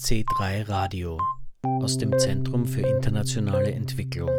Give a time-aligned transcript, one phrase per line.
[0.00, 1.20] C3 Radio
[1.64, 4.30] aus dem Zentrum für internationale Entwicklung.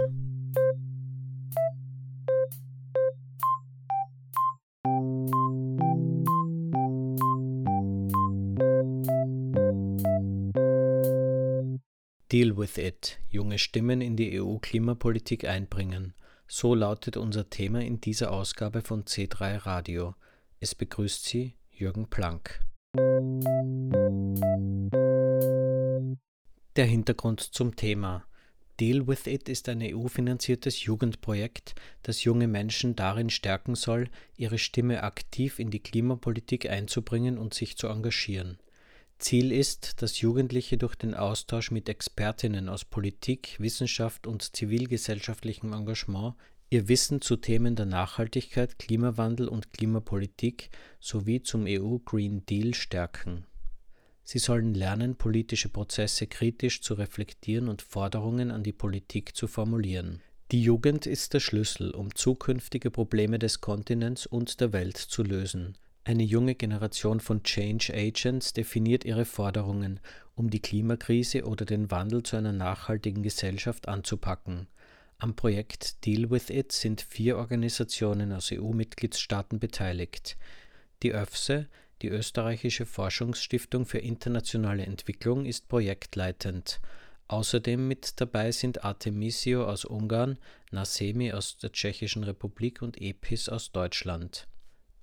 [12.32, 13.20] Deal with it.
[13.30, 16.14] Junge Stimmen in die EU-Klimapolitik einbringen.
[16.48, 20.16] So lautet unser Thema in dieser Ausgabe von C3 Radio.
[20.62, 22.62] Es begrüßt Sie Jürgen Planck.
[26.80, 28.24] Der Hintergrund zum Thema.
[28.80, 35.04] Deal with It ist ein EU-finanziertes Jugendprojekt, das junge Menschen darin stärken soll, ihre Stimme
[35.04, 38.60] aktiv in die Klimapolitik einzubringen und sich zu engagieren.
[39.18, 46.36] Ziel ist, dass Jugendliche durch den Austausch mit Expertinnen aus Politik, Wissenschaft und zivilgesellschaftlichem Engagement
[46.70, 50.70] ihr Wissen zu Themen der Nachhaltigkeit, Klimawandel und Klimapolitik
[51.02, 53.49] sowie zum EU Green Deal stärken.
[54.32, 60.22] Sie sollen lernen, politische Prozesse kritisch zu reflektieren und Forderungen an die Politik zu formulieren.
[60.52, 65.76] Die Jugend ist der Schlüssel, um zukünftige Probleme des Kontinents und der Welt zu lösen.
[66.04, 70.00] Eine junge Generation von Change Agents definiert ihre Forderungen,
[70.36, 74.68] um die Klimakrise oder den Wandel zu einer nachhaltigen Gesellschaft anzupacken.
[75.18, 80.38] Am Projekt Deal with It sind vier Organisationen aus EU-Mitgliedstaaten beteiligt.
[81.02, 81.68] Die ÖFSE,
[82.02, 86.80] die Österreichische Forschungsstiftung für internationale Entwicklung, ist projektleitend.
[87.28, 90.40] Außerdem mit dabei sind Artemisio aus Ungarn,
[90.72, 94.48] Nasemi aus der Tschechischen Republik und EPIS aus Deutschland.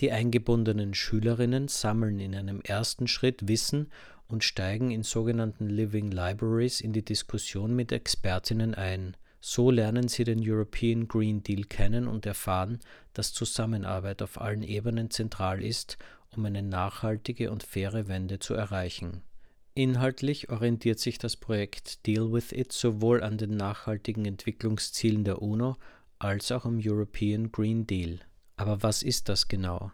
[0.00, 3.90] Die eingebundenen Schülerinnen sammeln in einem ersten Schritt Wissen
[4.28, 9.16] und steigen in sogenannten Living Libraries in die Diskussion mit Expertinnen ein.
[9.40, 12.80] So lernen sie den European Green Deal kennen und erfahren,
[13.12, 15.96] dass Zusammenarbeit auf allen Ebenen zentral ist,
[16.36, 19.22] um eine nachhaltige und faire Wende zu erreichen.
[19.74, 25.76] Inhaltlich orientiert sich das Projekt Deal with It sowohl an den nachhaltigen Entwicklungszielen der UNO
[26.18, 28.20] als auch am European Green Deal.
[28.56, 29.92] Aber was ist das genau?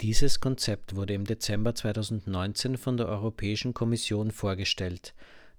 [0.00, 5.14] Dieses Konzept wurde im Dezember 2019 von der Europäischen Kommission vorgestellt.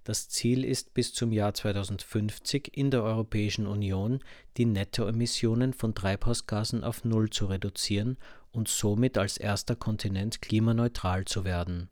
[0.05, 4.19] Das Ziel ist bis zum Jahr 2050 in der Europäischen Union
[4.57, 8.17] die Nettoemissionen von Treibhausgasen auf Null zu reduzieren
[8.51, 11.89] und somit als erster Kontinent klimaneutral zu werden.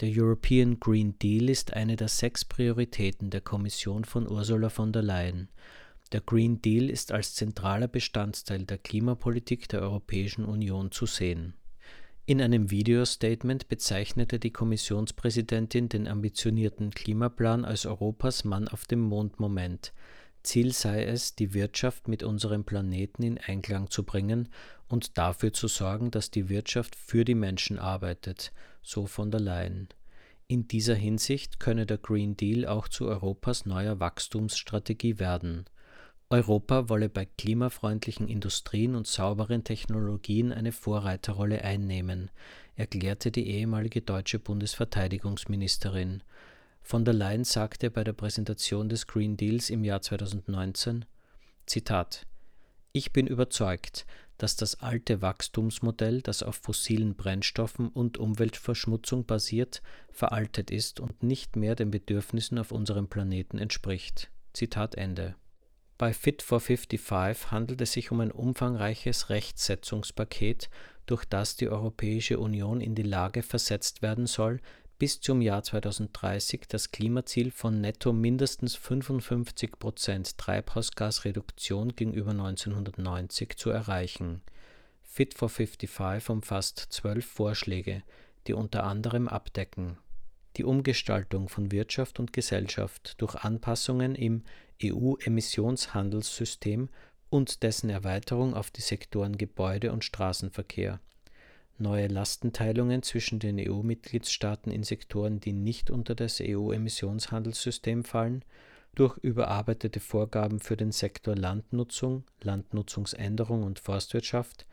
[0.00, 5.02] Der European Green Deal ist eine der sechs Prioritäten der Kommission von Ursula von der
[5.02, 5.48] Leyen.
[6.12, 11.54] Der Green Deal ist als zentraler Bestandteil der Klimapolitik der Europäischen Union zu sehen.
[12.28, 19.94] In einem Videostatement bezeichnete die Kommissionspräsidentin den ambitionierten Klimaplan als Europas Mann auf dem Mond-Moment.
[20.42, 24.50] Ziel sei es, die Wirtschaft mit unserem Planeten in Einklang zu bringen
[24.88, 28.52] und dafür zu sorgen, dass die Wirtschaft für die Menschen arbeitet,
[28.82, 29.88] so von der Leyen.
[30.48, 35.64] In dieser Hinsicht könne der Green Deal auch zu Europas neuer Wachstumsstrategie werden.
[36.30, 42.30] Europa wolle bei klimafreundlichen Industrien und sauberen Technologien eine Vorreiterrolle einnehmen,
[42.76, 46.22] erklärte die ehemalige deutsche Bundesverteidigungsministerin.
[46.82, 51.06] Von der Leyen sagte bei der Präsentation des Green Deals im Jahr 2019,
[51.64, 52.26] Zitat,
[52.92, 54.04] Ich bin überzeugt,
[54.36, 61.56] dass das alte Wachstumsmodell, das auf fossilen Brennstoffen und Umweltverschmutzung basiert, veraltet ist und nicht
[61.56, 64.30] mehr den Bedürfnissen auf unserem Planeten entspricht.
[64.52, 65.34] Zitat Ende.
[65.98, 70.70] Bei Fit for 55 handelt es sich um ein umfangreiches Rechtsetzungspaket,
[71.06, 74.60] durch das die Europäische Union in die Lage versetzt werden soll,
[75.00, 83.70] bis zum Jahr 2030 das Klimaziel von netto mindestens 55 Prozent Treibhausgasreduktion gegenüber 1990 zu
[83.70, 84.42] erreichen.
[85.02, 88.04] Fit for 55 umfasst zwölf Vorschläge,
[88.46, 89.98] die unter anderem abdecken
[90.58, 94.42] die Umgestaltung von Wirtschaft und Gesellschaft durch Anpassungen im
[94.82, 96.88] EU-Emissionshandelssystem
[97.30, 101.00] und dessen Erweiterung auf die Sektoren Gebäude und Straßenverkehr,
[101.78, 108.42] neue Lastenteilungen zwischen den EU-Mitgliedstaaten in Sektoren, die nicht unter das EU-Emissionshandelssystem fallen,
[108.94, 114.66] durch überarbeitete Vorgaben für den Sektor Landnutzung, Landnutzungsänderung und Forstwirtschaft,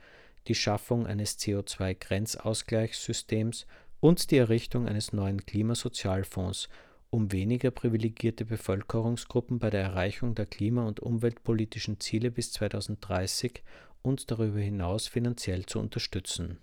[0.47, 3.65] die Schaffung eines CO2-Grenzausgleichssystems
[3.99, 6.69] und die Errichtung eines neuen Klimasozialfonds
[7.15, 13.63] um weniger privilegierte Bevölkerungsgruppen bei der Erreichung der klima- und umweltpolitischen Ziele bis 2030
[14.01, 16.57] und darüber hinaus finanziell zu unterstützen.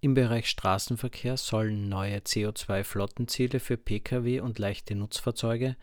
[0.00, 5.74] Im Bereich Straßenverkehr sollen neue CO2-Flottenziele für Pkw und leichte Nutzfahrzeuge,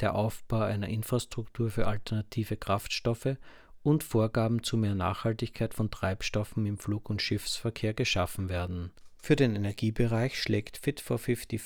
[0.00, 3.36] der Aufbau einer Infrastruktur für alternative Kraftstoffe
[3.82, 8.90] und Vorgaben zu mehr Nachhaltigkeit von Treibstoffen im Flug- und Schiffsverkehr geschaffen werden.
[9.22, 11.62] Für den Energiebereich schlägt Fit for 55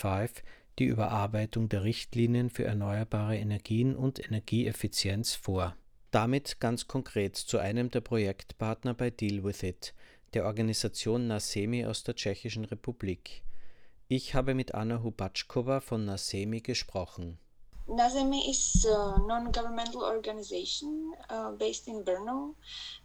[0.78, 5.76] die Überarbeitung der Richtlinien für erneuerbare Energien und Energieeffizienz vor.
[6.10, 9.94] Damit ganz konkret zu einem der Projektpartner bei Deal With It,
[10.34, 13.42] der Organisation Nasemi aus der Tschechischen Republik.
[14.08, 17.38] Ich habe mit Anna Hubatschkova von Nasemi gesprochen.
[17.86, 22.54] Nasemi is a non-governmental organization uh, based in Brno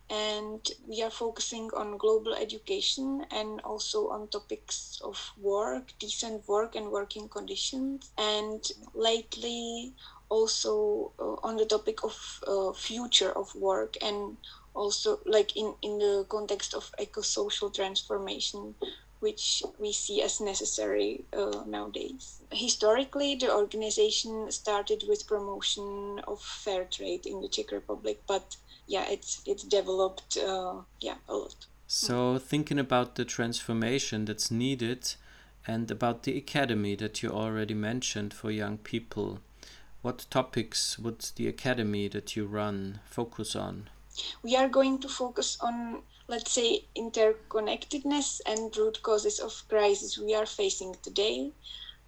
[0.10, 6.76] and we are focusing on global education and also on topics of work, decent work
[6.76, 8.12] and working conditions.
[8.18, 8.64] And
[8.96, 9.94] lately
[10.30, 14.38] also uh, on the topic of uh, future of work and
[14.74, 18.76] also like in, in the context of eco-social transformation
[19.19, 22.42] which we see as necessary uh, nowadays.
[22.51, 28.57] Historically, the organization started with promotion of fair trade in the Czech Republic, but
[28.88, 31.66] yeah, it's it's developed uh, yeah a lot.
[31.88, 35.16] So thinking about the transformation that's needed,
[35.66, 39.39] and about the academy that you already mentioned for young people,
[40.01, 43.89] what topics would the academy that you run focus on?
[44.44, 50.36] We are going to focus on, let's say, interconnectedness and root causes of crisis we
[50.36, 51.52] are facing today.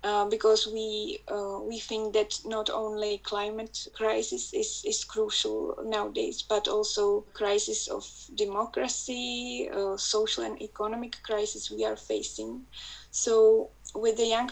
[0.03, 6.41] Uh, because we uh, we think that not only climate crisis is, is crucial nowadays,
[6.41, 8.03] but also crisis of
[8.33, 12.65] democracy, uh, social and economic crisis we are facing.
[13.11, 14.49] So with the young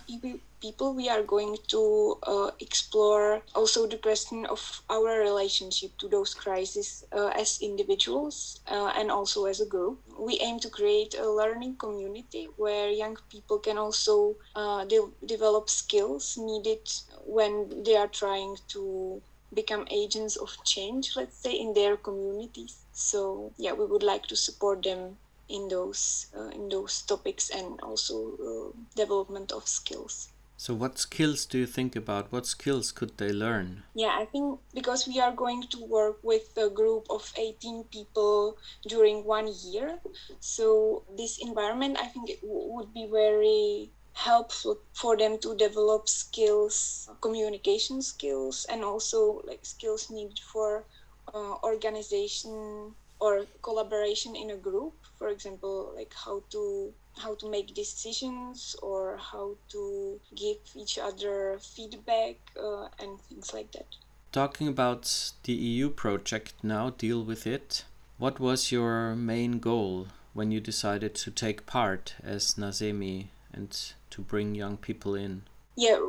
[0.62, 6.33] people, we are going to uh, explore also the question of our relationship to those
[6.33, 10.00] crises uh, as individuals uh, and also as a group.
[10.19, 15.69] We aim to create a learning community where young people can also uh, de- develop
[15.69, 16.88] skills needed
[17.25, 19.21] when they are trying to
[19.53, 22.85] become agents of change let's say in their communities.
[22.92, 25.18] So yeah we would like to support them
[25.50, 30.30] in those uh, in those topics and also uh, development of skills.
[30.57, 32.31] So what skills do you think about?
[32.31, 33.84] What skills could they learn?
[33.96, 38.56] Yeah i think because we are going to work with a group of 18 people
[38.88, 40.00] during one year
[40.40, 46.07] so this environment i think it w- would be very helpful for them to develop
[46.07, 50.86] skills communication skills and also like skills needed for
[51.34, 57.75] uh, organization or collaboration in a group for example like how to how to make
[57.75, 63.88] decisions or how to give each other feedback uh, and things like that.
[64.31, 67.86] Talking about the eu project now deal with it.
[68.18, 73.71] What was your main goal when you decided to take part as nazemi and
[74.12, 75.44] to bring young people in?
[75.75, 76.00] Yeah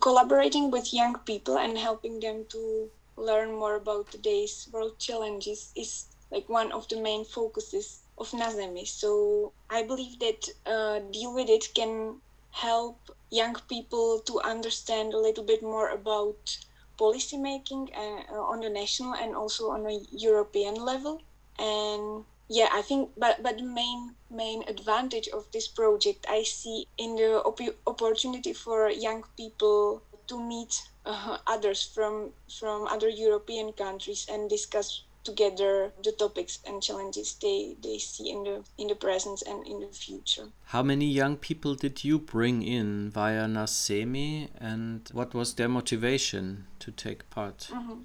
[0.00, 6.06] collaborating with young people and helping them to learn more about today's world challenges is
[6.30, 8.86] like one of the main focuses of NaZemi.
[8.86, 12.20] So I believe that uh, Deal With It can
[12.52, 12.98] help
[13.30, 16.58] young people to understand a little bit more about
[16.98, 21.22] policy making uh, on the national and also on a European level.
[21.58, 26.86] And yeah, I think, but but the main main advantage of this project I see
[26.98, 33.72] in the op- opportunity for young people to meet uh, others from from other European
[33.72, 38.94] countries and discuss together the topics and challenges they, they see in the in the
[38.94, 40.48] present and in the future.
[40.64, 46.66] How many young people did you bring in via NaZemi and what was their motivation
[46.78, 47.68] to take part?
[47.70, 48.00] Mm-hmm.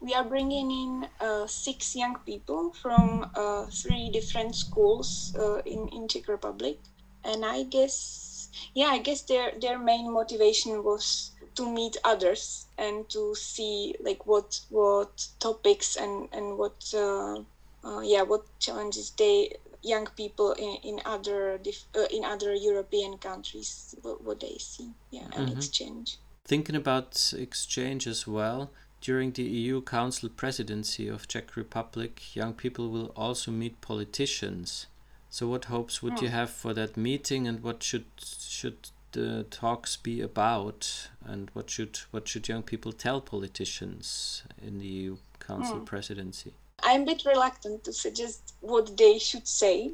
[0.00, 5.88] We are bringing in uh, six young people from uh, three different schools uh, in,
[5.88, 6.78] in Czech Republic.
[7.24, 13.08] And I guess, yeah, I guess their, their main motivation was to meet others and
[13.08, 17.38] to see like what what topics and and what uh,
[17.84, 21.60] uh, yeah what challenges they young people in, in other
[21.94, 25.58] uh, in other European countries what, what they see yeah and mm-hmm.
[25.58, 26.18] exchange.
[26.44, 28.70] Thinking about exchange as well
[29.00, 34.86] during the EU Council presidency of Czech Republic young people will also meet politicians.
[35.28, 39.96] So what hopes would you have for that meeting and what should should the talks
[39.96, 45.78] be about, and what should what should young people tell politicians in the EU Council
[45.78, 45.86] mm.
[45.86, 46.52] presidency?
[46.82, 49.92] I'm a bit reluctant to suggest what they should say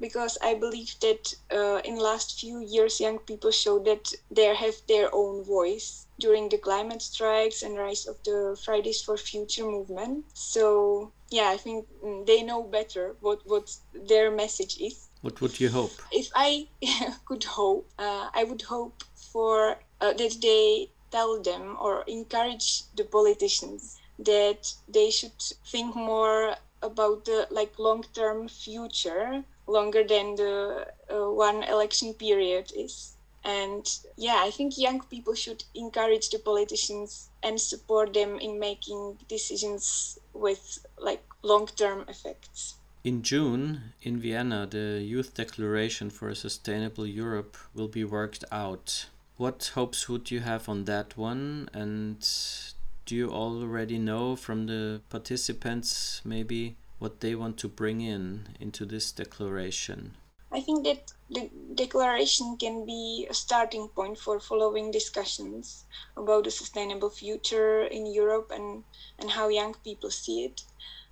[0.00, 4.54] because I believe that uh, in the last few years, young people showed that they
[4.54, 9.64] have their own voice during the climate strikes and rise of the Fridays for Future
[9.64, 10.24] movement.
[10.32, 15.09] So yeah, I think mm, they know better what what their message is.
[15.22, 15.92] What would you hope?
[16.12, 16.68] If I
[17.26, 23.04] could hope, uh, I would hope for uh, that they tell them or encourage the
[23.04, 31.30] politicians that they should think more about the like long-term future longer than the uh,
[31.30, 37.58] one election period is and yeah i think young people should encourage the politicians and
[37.60, 45.34] support them in making decisions with like long-term effects in June, in Vienna, the Youth
[45.34, 49.06] Declaration for a Sustainable Europe will be worked out.
[49.36, 51.70] What hopes would you have on that one?
[51.72, 52.20] And
[53.06, 58.84] do you already know from the participants maybe what they want to bring in into
[58.84, 60.16] this declaration?
[60.52, 65.84] I think that the declaration can be a starting point for following discussions
[66.16, 68.84] about a sustainable future in Europe and,
[69.18, 70.64] and how young people see it.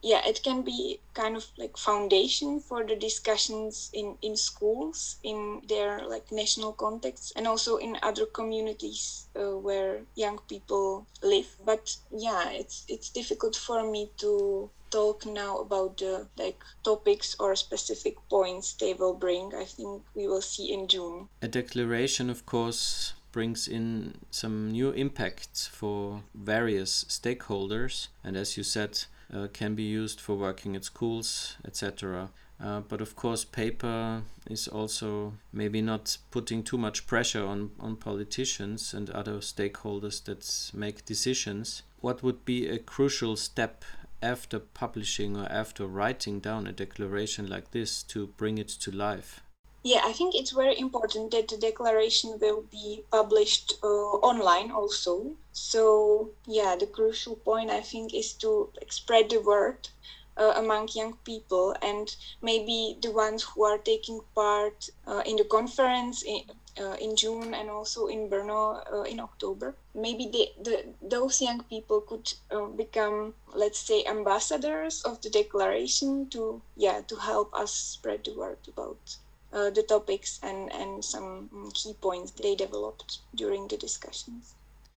[0.03, 5.63] Yeah, it can be kind of like foundation for the discussions in, in schools, in
[5.69, 11.49] their like national context, and also in other communities uh, where young people live.
[11.65, 17.57] But yeah, it's it's difficult for me to talk now about the like topics or
[17.57, 19.53] specific points they will bring.
[19.55, 21.29] I think we will see in June.
[21.43, 28.63] A declaration, of course, brings in some new impacts for various stakeholders, and as you
[28.63, 32.31] said, uh, can be used for working at schools, etc.
[32.61, 37.97] Uh, but of course, paper is also maybe not putting too much pressure on, on
[37.97, 41.83] politicians and other stakeholders that make decisions.
[42.01, 43.85] What would be a crucial step
[44.21, 49.41] after publishing or after writing down a declaration like this to bring it to life?
[49.83, 55.37] Yeah, I think it's very important that the declaration will be published uh, online also.
[55.53, 59.89] So, yeah, the crucial point I think is to spread the word
[60.37, 65.45] uh, among young people and maybe the ones who are taking part uh, in the
[65.45, 66.43] conference in,
[66.81, 69.75] uh, in June and also in Brno uh, in October.
[69.95, 76.29] Maybe they, the, those young people could uh, become, let's say, ambassadors of the declaration
[76.31, 79.17] to, yeah, to help us spread the word about
[79.53, 84.55] uh, the topics and, and some key points they developed during the discussions.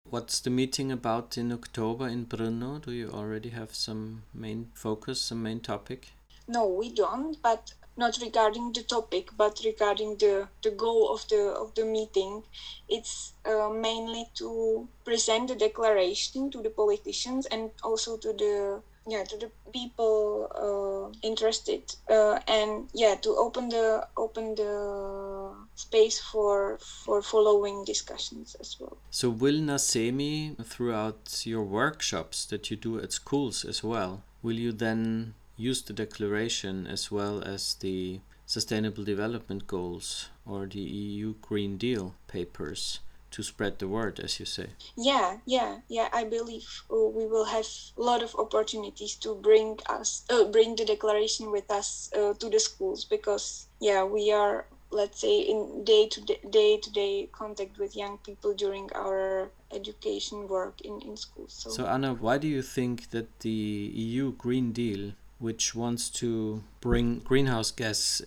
[0.09, 2.83] What's the meeting about in October in Brno?
[2.83, 6.11] Do you already have some main focus, some main topic?
[6.47, 11.53] No, we don't, but not regarding the topic, but regarding the, the goal of the
[11.63, 12.43] of the meeting.
[12.89, 19.23] It's uh, mainly to present the declaration to the politicians and also to the yeah
[19.23, 26.77] to the people uh, interested uh, and yeah to open the open the space for
[27.05, 28.97] for following discussions as well.
[29.09, 34.71] So will nazemi throughout your workshops that you do at schools as well will you
[34.71, 41.77] then use the declaration as well as the sustainable development goals or the eu green
[41.77, 42.99] deal papers
[43.31, 44.67] to spread the word, as you say.
[44.97, 46.09] Yeah, yeah, yeah.
[46.13, 47.65] I believe uh, we will have
[47.97, 52.49] a lot of opportunities to bring us, uh, bring the declaration with us uh, to
[52.49, 57.79] the schools because, yeah, we are, let's say, in day to day to day contact
[57.79, 61.53] with young people during our education work in in schools.
[61.53, 61.69] So.
[61.69, 67.17] so Anna, why do you think that the EU Green Deal which wants to bring
[67.17, 68.21] greenhouse gas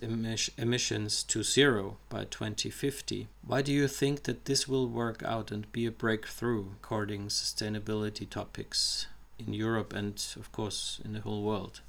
[0.57, 3.29] emissions to zero by 2050.
[3.47, 8.29] Why do you think that this will work out and be a breakthrough according sustainability
[8.29, 9.07] topics
[9.39, 11.79] in Europe and of course in the whole world?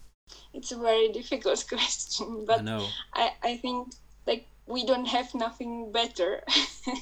[0.54, 2.86] It's a very difficult question, but I, know.
[3.12, 3.94] I, I think
[4.28, 6.44] like we don't have nothing better.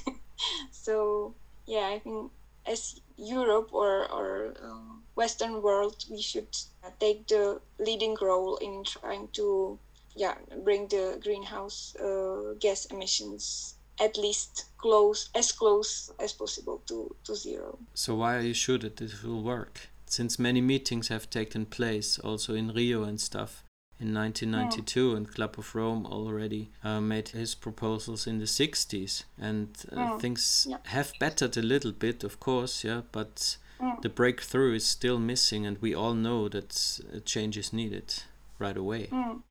[0.71, 1.35] so
[1.67, 2.33] yeah, I think
[2.67, 6.57] as Europe or or uh, Western world, we should
[6.99, 9.79] take the leading role in trying to
[10.17, 17.15] yeah bring the greenhouse uh, gas emissions at least close as close as possible to,
[17.25, 17.79] to zero.
[17.95, 19.89] So why are you sure that this will work?
[20.07, 23.63] Since many meetings have taken place also in Rio and stuff
[24.01, 25.17] in 1992 mm.
[25.17, 30.21] and Club of Rome already uh, made his proposals in the 60s and uh, mm.
[30.21, 30.79] things yeah.
[30.85, 34.01] have bettered a little bit of course yeah but Mm.
[34.03, 38.23] the breakthrough is still missing, and we all know that a change is needed
[38.59, 39.09] right away.
[39.09, 39.43] Mm.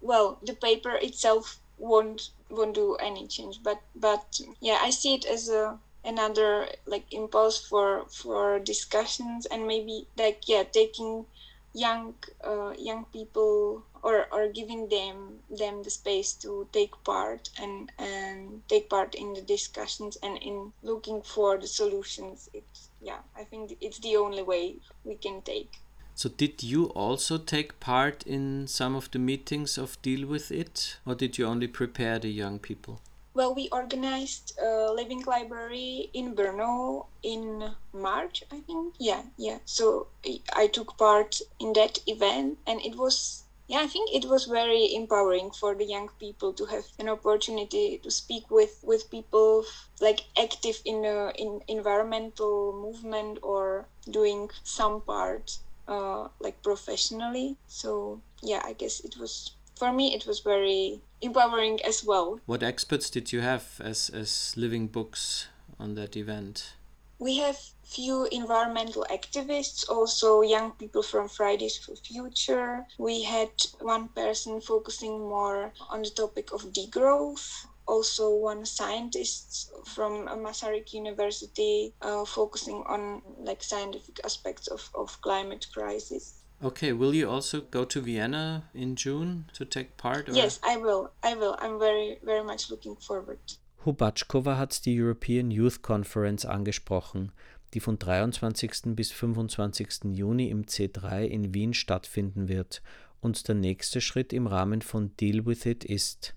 [0.00, 5.24] Well, the paper itself won't won't do any change, but but yeah, I see it
[5.24, 11.26] as a another like impulse for for discussions and maybe like yeah taking
[11.74, 12.14] young
[12.44, 18.62] uh, young people or or giving them them the space to take part and and
[18.68, 23.76] take part in the discussions and in looking for the solutions it's yeah i think
[23.80, 25.78] it's the only way we can take
[26.14, 30.98] so did you also take part in some of the meetings of deal with it
[31.06, 33.00] or did you only prepare the young people
[33.38, 38.94] well, we organized a living library in Brno in March, I think.
[38.98, 39.58] Yeah, yeah.
[39.64, 40.08] So
[40.56, 44.94] I took part in that event, and it was yeah, I think it was very
[44.94, 49.64] empowering for the young people to have an opportunity to speak with with people
[50.00, 51.04] like active in
[51.36, 57.56] in environmental movement or doing some part uh, like professionally.
[57.66, 62.40] So yeah, I guess it was for me it was very empowering as well.
[62.46, 65.48] What experts did you have as as living books
[65.78, 66.72] on that event?
[67.20, 72.86] We have few environmental activists, also young people from Fridays for Future.
[72.96, 77.66] We had one person focusing more on the topic of degrowth.
[77.86, 85.66] Also, one scientist from Masaryk University uh, focusing on like scientific aspects of, of climate
[85.72, 86.34] crisis.
[86.62, 90.28] Okay, will you also go to Vienna in June to take part?
[90.28, 90.32] Or?
[90.32, 91.12] Yes, I will.
[91.22, 91.56] I will.
[91.60, 93.38] I'm very, very much looking forward.
[93.88, 97.32] Hubatschkova hat die European Youth Conference angesprochen
[97.74, 98.94] die von 23.
[98.94, 100.04] bis 25.
[100.12, 102.82] Juni im C3 in Wien stattfinden wird
[103.20, 106.34] und der nächste Schritt im Rahmen von Deal with It ist.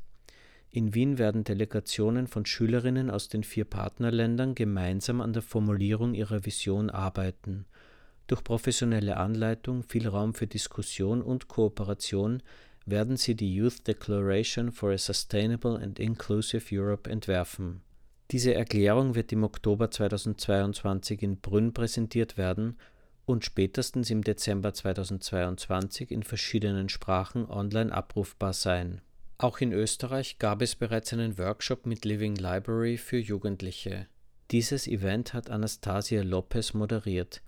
[0.71, 6.45] In Wien werden Delegationen von Schülerinnen aus den vier Partnerländern gemeinsam an der Formulierung ihrer
[6.45, 7.65] Vision arbeiten.
[8.27, 12.41] Durch professionelle Anleitung, viel Raum für Diskussion und Kooperation
[12.85, 17.81] werden sie die Youth Declaration for a Sustainable and Inclusive Europe entwerfen
[18.31, 22.77] diese Erklärung wird im Oktober 2022 in Brünn präsentiert werden
[23.25, 29.01] und spätestens im Dezember 2022 in verschiedenen Sprachen online abrufbar sein.
[29.37, 34.07] Auch in Österreich gab es bereits einen Workshop mit Living Library für Jugendliche.
[34.51, 37.41] Dieses Event hat Anastasia Lopez moderiert.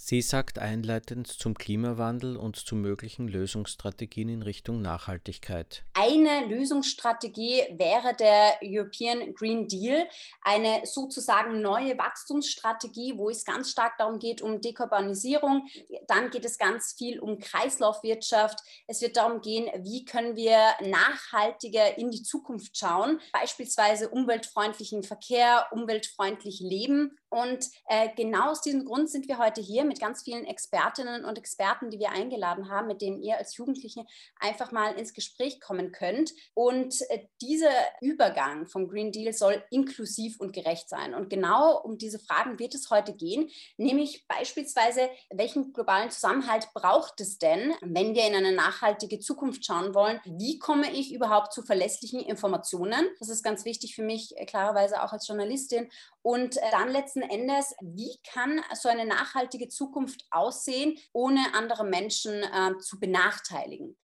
[0.00, 5.82] Sie sagt einleitend zum Klimawandel und zu möglichen Lösungsstrategien in Richtung Nachhaltigkeit.
[5.92, 10.06] Eine Lösungsstrategie wäre der European Green Deal,
[10.40, 15.66] eine sozusagen neue Wachstumsstrategie, wo es ganz stark darum geht, um Dekarbonisierung.
[16.06, 18.60] Dann geht es ganz viel um Kreislaufwirtschaft.
[18.86, 25.66] Es wird darum gehen, wie können wir nachhaltiger in die Zukunft schauen, beispielsweise umweltfreundlichen Verkehr,
[25.72, 27.18] umweltfreundlich leben.
[27.30, 31.38] Und äh, genau aus diesem Grund sind wir heute hier mit ganz vielen Expertinnen und
[31.38, 34.06] Experten, die wir eingeladen haben, mit denen ihr als Jugendliche
[34.40, 36.32] einfach mal ins Gespräch kommen könnt.
[36.54, 41.14] Und äh, dieser Übergang vom Green Deal soll inklusiv und gerecht sein.
[41.14, 47.20] Und genau um diese Fragen wird es heute gehen, nämlich beispielsweise, welchen globalen Zusammenhalt braucht
[47.20, 50.20] es denn, wenn wir in eine nachhaltige Zukunft schauen wollen?
[50.24, 53.06] Wie komme ich überhaupt zu verlässlichen Informationen?
[53.18, 55.88] Das ist ganz wichtig für mich, äh, klarerweise auch als Journalistin.
[56.22, 62.42] Und äh, dann letzten Endes, wie kann so eine nachhaltige Zukunft aussehen, ohne andere Menschen
[62.42, 63.96] äh, zu benachteiligen?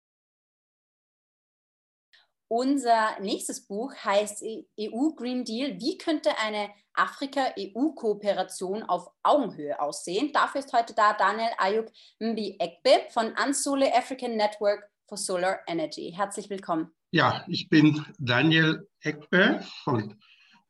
[2.49, 5.81] Unser nächstes Buch heißt EU e Green Deal.
[5.81, 10.31] Wie könnte eine Afrika-EU-Kooperation auf Augenhöhe aussehen?
[10.33, 16.13] Dafür ist heute da Daniel Ayuk Mbi Ekbe von Ansole African Network for Solar Energy.
[16.15, 16.95] Herzlich willkommen.
[17.11, 20.21] Ja, ich bin Daniel Ekbe von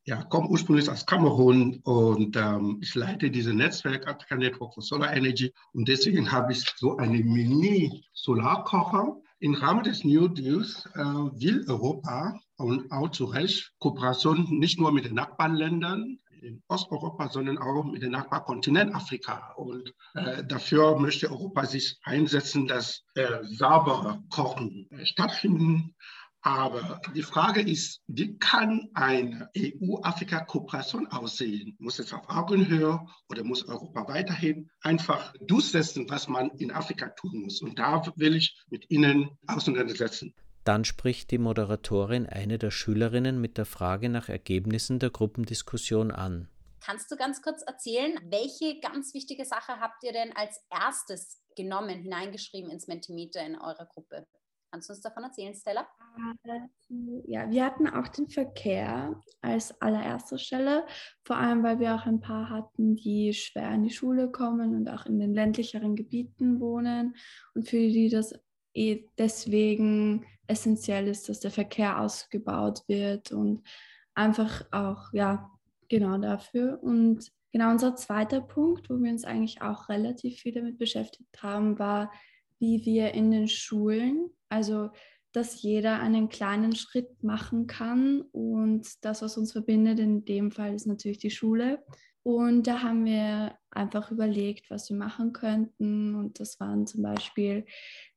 [0.04, 5.14] ja, komme ursprünglich aus Kamerun und ähm, ich leite dieses Netzwerk Africa Network for Solar
[5.16, 9.16] Energy und deswegen habe ich so eine Mini-Solarkocher.
[9.40, 14.92] Im Rahmen des New Deals äh, will Europa und auch zu Recht Kooperation nicht nur
[14.92, 19.52] mit den Nachbarländern in Osteuropa, sondern auch mit dem Nachbarkontinent Afrika.
[19.56, 25.94] Und äh, dafür möchte Europa sich einsetzen, dass äh, saubere Kochen äh, stattfinden
[26.44, 31.74] aber die Frage ist, wie kann eine EU-Afrika-Kooperation aussehen?
[31.78, 37.44] Muss es auf Augenhöhe oder muss Europa weiterhin einfach durchsetzen, was man in Afrika tun
[37.44, 37.62] muss?
[37.62, 40.34] Und da will ich mit Ihnen auseinandersetzen.
[40.64, 46.48] Dann spricht die Moderatorin eine der Schülerinnen mit der Frage nach Ergebnissen der Gruppendiskussion an.
[46.80, 52.02] Kannst du ganz kurz erzählen, welche ganz wichtige Sache habt ihr denn als erstes genommen,
[52.02, 54.26] hineingeschrieben ins Mentimeter in eurer Gruppe?
[54.74, 55.86] Kannst du uns davon erzählen, Stella?
[57.28, 60.84] Ja, wir hatten auch den Verkehr als allererste Stelle,
[61.22, 64.88] vor allem weil wir auch ein paar hatten, die schwer in die Schule kommen und
[64.88, 67.14] auch in den ländlicheren Gebieten wohnen
[67.54, 68.34] und für die das
[68.74, 73.62] eh deswegen essentiell ist, dass der Verkehr ausgebaut wird und
[74.16, 75.52] einfach auch, ja,
[75.88, 76.82] genau dafür.
[76.82, 81.78] Und genau unser zweiter Punkt, wo wir uns eigentlich auch relativ viel damit beschäftigt haben,
[81.78, 82.10] war,
[82.58, 84.90] wie wir in den Schulen also,
[85.32, 90.74] dass jeder einen kleinen Schritt machen kann und das, was uns verbindet, in dem Fall
[90.74, 91.82] ist natürlich die Schule.
[92.22, 96.14] Und da haben wir einfach überlegt, was wir machen könnten.
[96.14, 97.66] Und das waren zum Beispiel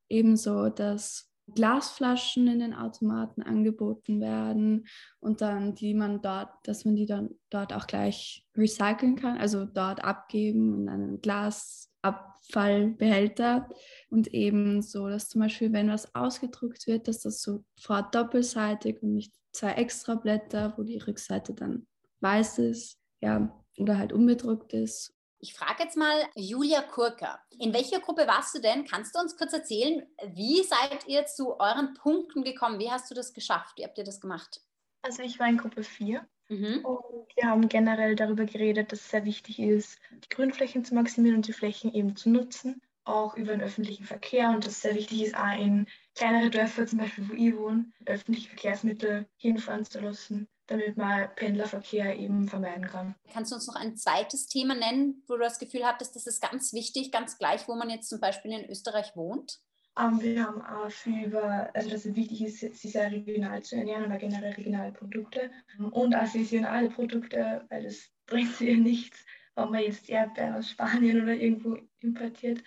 [0.10, 4.86] ebenso, dass Glasflaschen in den Automaten angeboten werden
[5.20, 9.66] und dann die man dort, dass man die dann dort auch gleich recyceln kann, also
[9.66, 13.70] dort abgeben in einen Glas Abfallbehälter
[14.10, 19.14] und eben so, dass zum Beispiel, wenn was ausgedruckt wird, dass das sofort doppelseitig und
[19.14, 21.88] nicht zwei extra Blätter, wo die Rückseite dann
[22.22, 25.14] weiß ist, ja, oder halt unbedruckt ist.
[25.40, 27.40] Ich frage jetzt mal Julia Kurka.
[27.60, 28.86] In welcher Gruppe warst du denn?
[28.86, 32.80] Kannst du uns kurz erzählen, wie seid ihr zu euren Punkten gekommen?
[32.80, 33.78] Wie hast du das geschafft?
[33.78, 34.62] Wie habt ihr das gemacht?
[35.08, 36.84] Also ich war in Gruppe 4 mhm.
[36.84, 41.38] und wir haben generell darüber geredet, dass es sehr wichtig ist, die Grünflächen zu maximieren
[41.38, 44.96] und die Flächen eben zu nutzen, auch über den öffentlichen Verkehr und dass es sehr
[44.96, 50.02] wichtig ist, auch in kleinere Dörfer, zum Beispiel wo ich wohne, öffentliche Verkehrsmittel hinfahren zu
[50.02, 53.16] lassen damit man Pendlerverkehr eben vermeiden kann.
[53.32, 56.42] Kannst du uns noch ein zweites Thema nennen, wo du das Gefühl hattest, das ist
[56.42, 59.62] ganz wichtig, ganz gleich, wo man jetzt zum Beispiel in Österreich wohnt?
[60.00, 63.76] Ähm, wir haben auch viel über, also dass es wichtig ist, sich sehr regional zu
[63.76, 65.50] ernähren oder generell regionale Produkte
[65.92, 70.70] und auch saisonale Produkte, weil es bringt sich ja nichts, wenn man jetzt Erdbeeren aus
[70.70, 72.64] Spanien oder irgendwo importiert.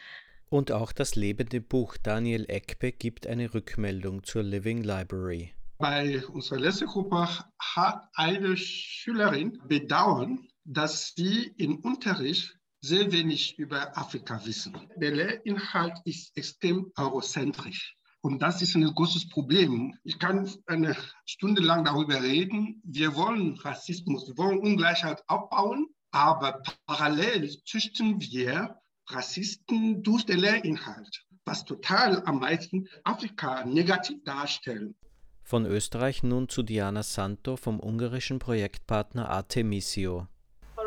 [0.48, 5.52] Und auch das lebende Buch Daniel Eckbe gibt eine Rückmeldung zur Living Library.
[5.78, 13.96] Bei unserer letzten Gruppe hat eine Schülerin bedauern, dass sie im Unterricht sehr wenig über
[13.96, 14.76] Afrika wissen.
[14.96, 17.96] Der Lehrinhalt ist extrem eurozentrisch.
[18.22, 19.94] Und das ist ein großes Problem.
[20.04, 22.82] Ich kann eine Stunde lang darüber reden.
[22.84, 28.76] Wir wollen Rassismus, wir wollen Ungleichheit abbauen, aber parallel züchten wir
[29.08, 34.94] Rassisten durch den Lehrinhalt, was total am meisten Afrika negativ darstellt.
[35.42, 40.28] Von Österreich nun zu Diana Santo vom ungarischen Projektpartner Artemisio.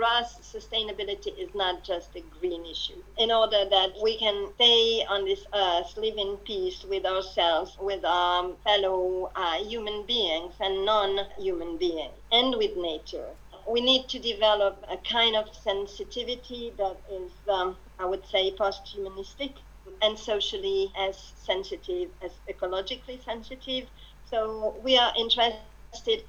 [0.04, 3.02] For us, sustainability is not just a green issue.
[3.18, 8.04] In order that we can stay on this earth, live in peace with ourselves, with
[8.04, 13.30] our fellow uh, human beings and non-human beings, and with nature,
[13.70, 19.56] we need to develop a kind of sensitivity that is, um, I would say, post-humanistic
[20.02, 23.88] and socially as sensitive, as ecologically sensitive,
[24.26, 25.73] so we are interested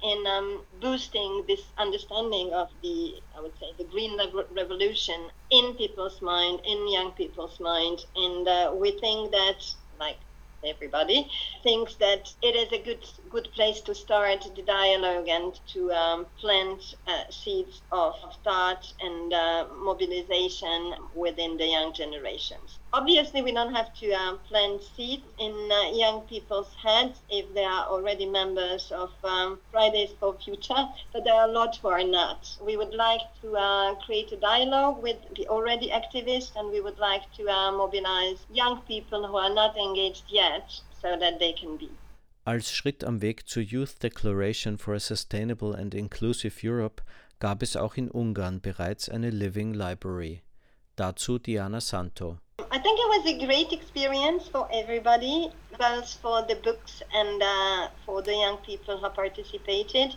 [0.03, 4.17] in um, boosting this understanding of the, I would say, the green
[4.51, 9.57] revolution in people's mind, in young people's mind, and uh, we think that,
[9.99, 10.19] like
[10.67, 11.29] everybody,
[11.63, 16.25] thinks that it is a good good place to start the dialogue and to um,
[16.39, 22.79] plant uh, seeds of thought and uh, mobilization within the young generations.
[22.93, 27.63] Obviously, we don't have to uh, plant seeds in uh, young people's heads if they
[27.63, 32.03] are already members of um, Fridays for Future, but there are a lot who are
[32.03, 32.55] not.
[32.61, 36.99] We would like to uh, create a dialogue with the already activists, and we would
[36.99, 40.54] like to uh, mobilize young people who are not engaged yet
[41.01, 41.89] so that they can be.
[42.45, 47.01] Als Schritt am Weg zur Youth Declaration for a Sustainable and Inclusive Europe
[47.39, 50.43] gab es auch in Ungarn bereits eine Living Library.
[50.95, 52.37] Dazu Diana Szántó.
[52.71, 57.89] I think it was a great experience for everybody, both for the books and uh,
[58.05, 60.15] for the young people who participated.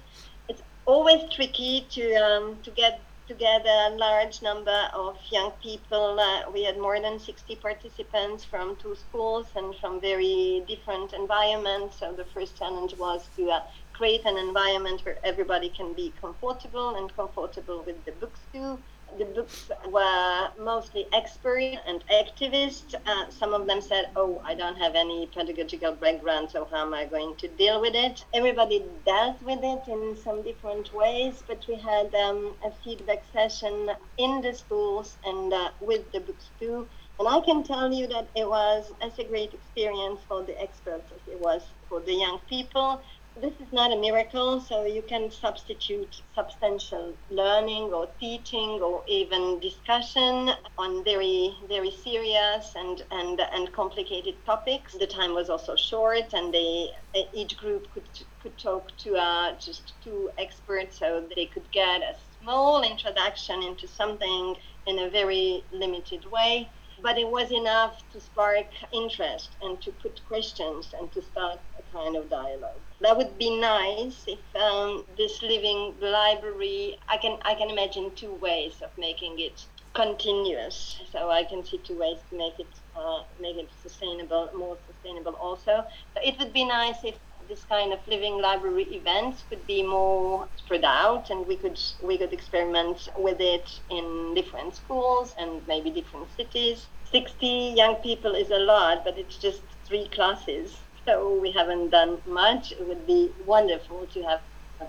[0.49, 6.19] It's always tricky to um, to get together a large number of young people.
[6.19, 12.01] Uh, we had more than 60 participants from two schools and from very different environments.
[12.01, 13.61] So the first challenge was to uh,
[13.93, 18.79] create an environment where everybody can be comfortable and comfortable with the books too.
[19.17, 22.95] The books were mostly experts and activists.
[23.07, 26.95] Uh, some of them said, Oh, I don't have any pedagogical background, so how am
[26.95, 28.25] I going to deal with it?
[28.35, 33.91] Everybody dealt with it in some different ways, but we had um, a feedback session
[34.19, 36.87] in the schools and uh, with the books too.
[37.19, 41.11] And I can tell you that it was as a great experience for the experts
[41.13, 43.03] as it was for the young people
[43.41, 49.61] this is not a miracle, so you can substitute substantial learning or teaching or even
[49.61, 54.97] discussion on very, very serious and, and, and complicated topics.
[54.99, 56.89] The time was also short, and they
[57.35, 58.09] each group could
[58.41, 63.89] could talk to uh, just two experts, so they could get a small introduction into
[63.89, 64.55] something
[64.87, 66.71] in a very limited way
[67.03, 71.97] but it was enough to spark interest and to put questions and to start a
[71.97, 72.81] kind of dialogue.
[73.01, 76.99] That would be nice if um, this living library.
[77.09, 81.01] I can I can imagine two ways of making it continuous.
[81.11, 85.35] So I can see two ways to make it uh, make it sustainable, more sustainable.
[85.41, 85.85] Also,
[86.15, 87.17] but it would be nice if
[87.49, 92.19] this kind of living library events could be more spread out and we could we
[92.19, 96.89] could experiment with it in different schools and maybe different cities.
[97.05, 100.77] 60 young people is a lot but it's just three classes.
[101.07, 102.73] So we haven't done much.
[102.73, 104.41] It would be wonderful to have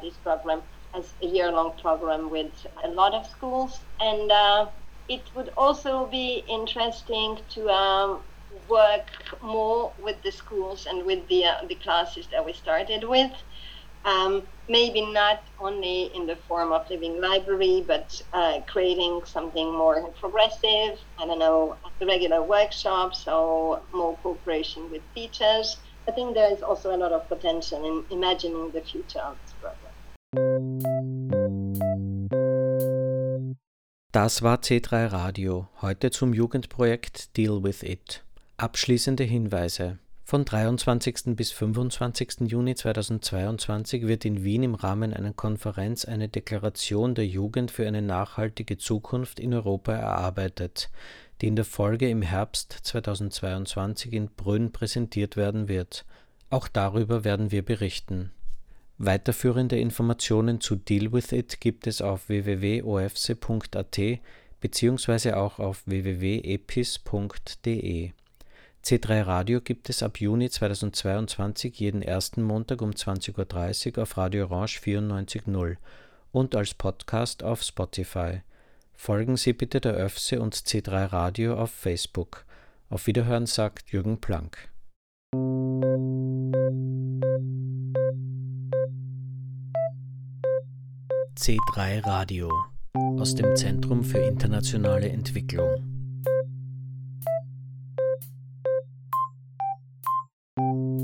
[0.01, 0.63] this program
[0.95, 3.85] as a year-long program with a lot of schools.
[3.99, 4.67] And uh,
[5.07, 8.23] it would also be interesting to um,
[8.67, 9.07] work
[9.41, 13.31] more with the schools and with the, uh, the classes that we started with.
[14.05, 20.09] Um, maybe not only in the form of living library, but uh, creating something more
[20.19, 20.99] progressive.
[21.17, 25.77] I don't know, regular workshops or more cooperation with teachers.
[26.07, 29.53] I think there is also a lot of potential in imagining the future of this
[29.61, 29.89] program.
[34.11, 38.23] Das war C3 Radio, heute zum Jugendprojekt Deal with It.
[38.59, 39.97] Abschließende Hinweise.
[40.25, 41.37] Von 23.
[41.37, 42.41] bis 25.
[42.41, 48.01] Juni 2022 wird in Wien im Rahmen einer Konferenz eine Deklaration der Jugend für eine
[48.01, 50.89] nachhaltige Zukunft in Europa erarbeitet,
[51.39, 56.03] die in der Folge im Herbst 2022 in Brünn präsentiert werden wird.
[56.49, 58.33] Auch darüber werden wir berichten.
[58.97, 63.99] Weiterführende Informationen zu Deal with It gibt es auf www.ofse.at
[64.59, 65.31] bzw.
[65.31, 66.51] auch auf www.epis.de.
[68.89, 74.45] C3 Radio gibt es ab Juni 2022 jeden ersten Montag um 20.30 Uhr auf Radio
[74.45, 75.77] Orange 94.0
[76.31, 78.41] und als Podcast auf Spotify.
[78.95, 82.45] Folgen Sie bitte der ÖFSE und C3 Radio auf Facebook.
[82.89, 84.57] Auf Wiederhören sagt Jürgen Planck.
[91.37, 92.49] C3 Radio
[93.19, 95.98] aus dem Zentrum für internationale Entwicklung.